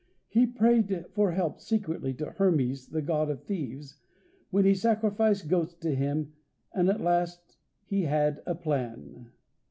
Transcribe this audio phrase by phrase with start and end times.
[0.29, 3.99] He prayed for help secretly to Hermes, the God of Thieves,
[4.49, 6.33] when he sacrificed goats to him,
[6.73, 9.29] and at last he had a plan.